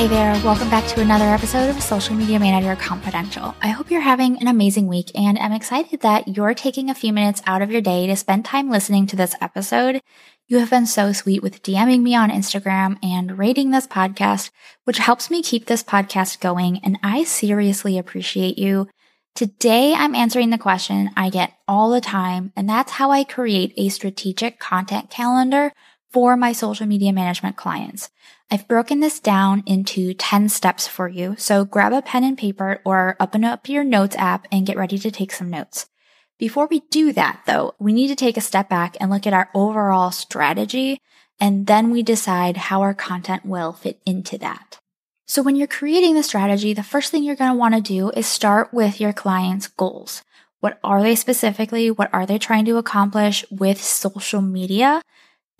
[0.00, 3.54] Hi there, welcome back to another episode of Social Media Manager Confidential.
[3.60, 7.12] I hope you're having an amazing week and I'm excited that you're taking a few
[7.12, 10.00] minutes out of your day to spend time listening to this episode.
[10.48, 14.48] You have been so sweet with DMing me on Instagram and rating this podcast,
[14.84, 18.88] which helps me keep this podcast going, and I seriously appreciate you.
[19.34, 23.74] Today, I'm answering the question I get all the time, and that's how I create
[23.76, 25.74] a strategic content calendar
[26.10, 28.08] for my social media management clients.
[28.52, 32.80] I've broken this down into 10 steps for you, so grab a pen and paper
[32.84, 35.86] or open up your notes app and get ready to take some notes.
[36.36, 39.32] Before we do that, though, we need to take a step back and look at
[39.32, 41.00] our overall strategy,
[41.38, 44.80] and then we decide how our content will fit into that.
[45.28, 48.10] So when you're creating the strategy, the first thing you're going to want to do
[48.10, 50.24] is start with your client's goals.
[50.58, 51.88] What are they specifically?
[51.88, 55.02] What are they trying to accomplish with social media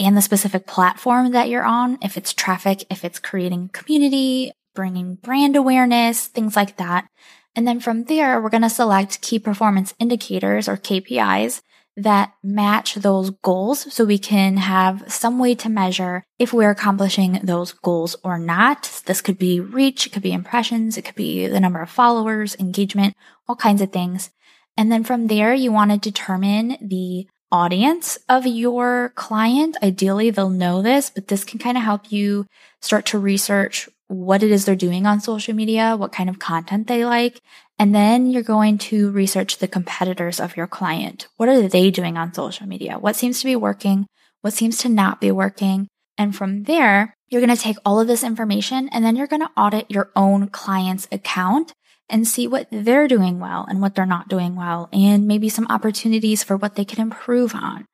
[0.00, 1.98] and the specific platform that you're on?
[2.02, 7.06] If it's traffic, if it's creating community, bringing brand awareness, things like that.
[7.54, 11.62] And then from there, we're going to select key performance indicators or KPIs
[11.96, 17.40] that match those goals so we can have some way to measure if we're accomplishing
[17.42, 19.02] those goals or not.
[19.06, 22.56] This could be reach, it could be impressions, it could be the number of followers,
[22.58, 23.14] engagement,
[23.48, 24.30] all kinds of things.
[24.76, 29.76] And then from there, you want to determine the audience of your client.
[29.82, 32.46] Ideally, they'll know this, but this can kind of help you
[32.80, 36.88] start to research what it is they're doing on social media, what kind of content
[36.88, 37.40] they like.
[37.78, 41.28] And then you're going to research the competitors of your client.
[41.36, 42.98] What are they doing on social media?
[42.98, 44.06] What seems to be working?
[44.40, 45.88] What seems to not be working?
[46.18, 49.42] And from there, you're going to take all of this information and then you're going
[49.42, 51.72] to audit your own client's account
[52.10, 55.66] and see what they're doing well and what they're not doing well, and maybe some
[55.68, 57.86] opportunities for what they can improve on.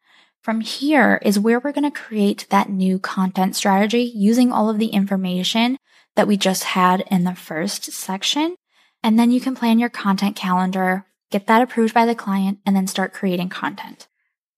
[0.42, 4.78] From here is where we're going to create that new content strategy using all of
[4.78, 5.76] the information
[6.14, 8.56] that we just had in the first section.
[9.02, 12.74] And then you can plan your content calendar, get that approved by the client, and
[12.74, 14.06] then start creating content.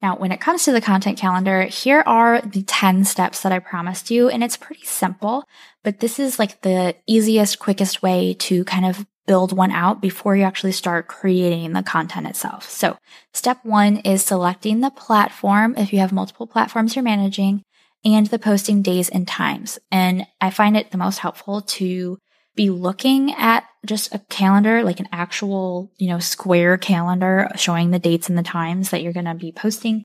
[0.00, 3.58] Now, when it comes to the content calendar, here are the 10 steps that I
[3.58, 5.44] promised you, and it's pretty simple,
[5.82, 10.34] but this is like the easiest, quickest way to kind of build one out before
[10.34, 12.68] you actually start creating the content itself.
[12.68, 12.96] So
[13.32, 15.76] step one is selecting the platform.
[15.76, 17.62] If you have multiple platforms you're managing,
[18.04, 19.78] and the posting days and times.
[19.90, 22.18] And I find it the most helpful to
[22.54, 27.98] be looking at just a calendar, like an actual, you know, square calendar showing the
[27.98, 30.04] dates and the times that you're going to be posting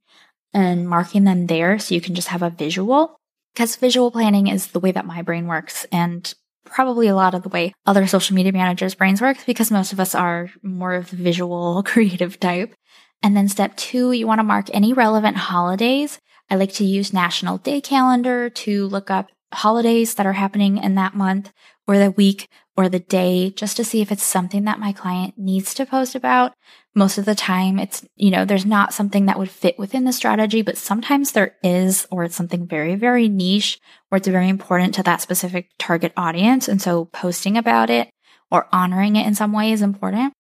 [0.54, 3.16] and marking them there so you can just have a visual.
[3.54, 6.34] Because visual planning is the way that my brain works and
[6.66, 10.00] probably a lot of the way other social media managers' brains work because most of
[10.00, 12.74] us are more of the visual creative type.
[13.22, 16.20] And then step two, you want to mark any relevant holidays
[16.50, 20.96] I like to use National Day Calendar to look up holidays that are happening in
[20.96, 21.52] that month
[21.88, 25.36] or the week or the day just to see if it's something that my client
[25.38, 26.54] needs to post about.
[26.96, 30.14] Most of the time it's, you know, there's not something that would fit within the
[30.14, 33.80] strategy, but sometimes there is, or it's something very, very niche
[34.12, 36.68] or it's very important to that specific target audience.
[36.68, 38.10] And so posting about it
[38.50, 40.34] or honoring it in some way is important.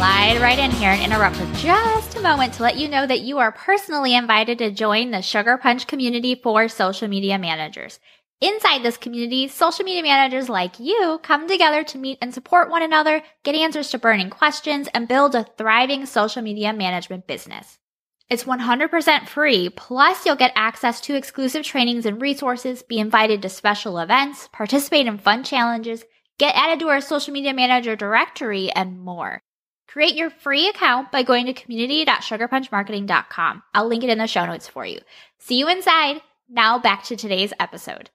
[0.00, 3.20] Slide right in here and interrupt for just a moment to let you know that
[3.20, 8.00] you are personally invited to join the Sugar Punch community for social media managers.
[8.40, 12.82] Inside this community, social media managers like you come together to meet and support one
[12.82, 17.78] another, get answers to burning questions, and build a thriving social media management business.
[18.30, 23.50] It's 100% free, plus you'll get access to exclusive trainings and resources, be invited to
[23.50, 26.06] special events, participate in fun challenges,
[26.38, 29.42] get added to our social media manager directory, and more.
[29.90, 33.62] Create your free account by going to community.sugarpunchmarketing.com.
[33.74, 35.00] I'll link it in the show notes for you.
[35.38, 36.22] See you inside.
[36.48, 38.10] Now back to today's episode.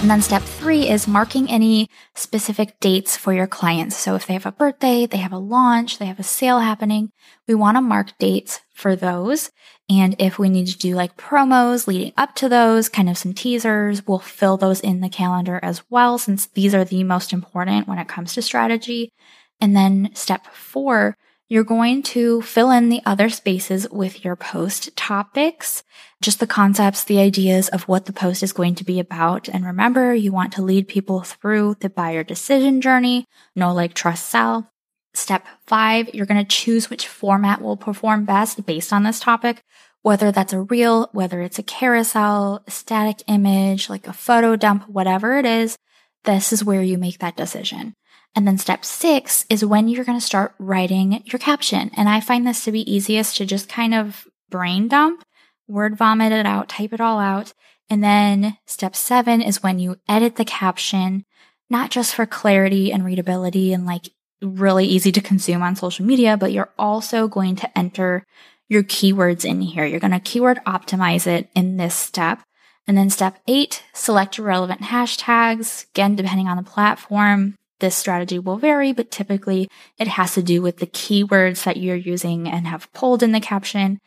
[0.00, 3.98] And then step three is marking any specific dates for your clients.
[3.98, 7.12] So if they have a birthday, they have a launch, they have a sale happening,
[7.46, 9.50] we want to mark dates for those.
[9.90, 13.32] And if we need to do like promos leading up to those, kind of some
[13.32, 17.88] teasers, we'll fill those in the calendar as well, since these are the most important
[17.88, 19.12] when it comes to strategy.
[19.60, 21.16] And then step four,
[21.48, 25.82] you're going to fill in the other spaces with your post topics,
[26.20, 29.48] just the concepts, the ideas of what the post is going to be about.
[29.48, 33.24] And remember, you want to lead people through the buyer decision journey,
[33.56, 34.70] know, like, trust, sell.
[35.14, 39.62] Step five, you're going to choose which format will perform best based on this topic,
[40.02, 44.88] whether that's a reel, whether it's a carousel, a static image, like a photo dump,
[44.88, 45.76] whatever it is.
[46.24, 47.94] This is where you make that decision.
[48.34, 51.90] And then step six is when you're going to start writing your caption.
[51.96, 55.24] And I find this to be easiest to just kind of brain dump,
[55.66, 57.52] word vomit it out, type it all out.
[57.90, 61.24] And then step seven is when you edit the caption,
[61.70, 64.10] not just for clarity and readability and like
[64.42, 68.24] really easy to consume on social media, but you're also going to enter
[68.68, 69.84] your keywords in here.
[69.84, 72.40] You're going to keyword optimize it in this step.
[72.86, 75.86] And then step eight, select your relevant hashtags.
[75.90, 79.68] Again, depending on the platform, this strategy will vary, but typically
[79.98, 83.40] it has to do with the keywords that you're using and have pulled in the
[83.40, 83.98] caption.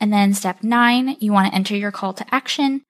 [0.00, 2.82] And then step nine, you want to enter your call to action.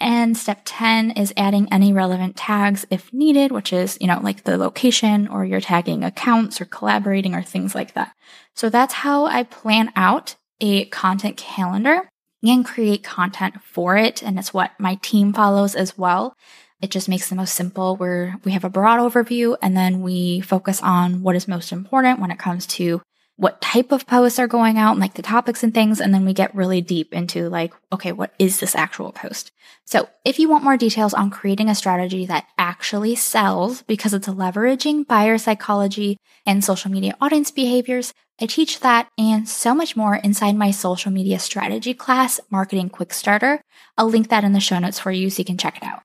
[0.00, 4.44] And step 10 is adding any relevant tags if needed, which is, you know, like
[4.44, 8.12] the location or you're tagging accounts or collaborating or things like that.
[8.54, 12.08] So that's how I plan out a content calendar
[12.42, 14.22] and create content for it.
[14.22, 16.34] And it's what my team follows as well.
[16.80, 20.40] It just makes the most simple where we have a broad overview and then we
[20.40, 23.02] focus on what is most important when it comes to
[23.38, 26.00] what type of posts are going out and like the topics and things.
[26.00, 29.52] And then we get really deep into like, okay, what is this actual post?
[29.84, 34.26] So if you want more details on creating a strategy that actually sells because it's
[34.26, 40.16] leveraging buyer psychology and social media audience behaviors, I teach that and so much more
[40.16, 43.60] inside my social media strategy class, Marketing Quick Starter.
[43.96, 46.02] I'll link that in the show notes for you so you can check it out.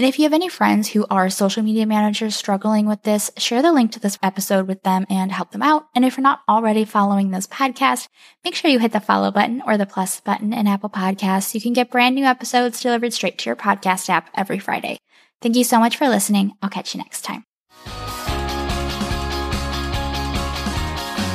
[0.00, 3.60] And if you have any friends who are social media managers struggling with this, share
[3.60, 5.88] the link to this episode with them and help them out.
[5.94, 8.08] And if you're not already following this podcast,
[8.42, 11.54] make sure you hit the follow button or the plus button in Apple Podcasts.
[11.54, 14.96] You can get brand new episodes delivered straight to your podcast app every Friday.
[15.42, 16.54] Thank you so much for listening.
[16.62, 17.44] I'll catch you next time.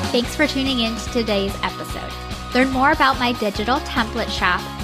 [0.09, 2.11] Thanks for tuning in to today's episode.
[2.55, 4.59] Learn more about my digital template shop,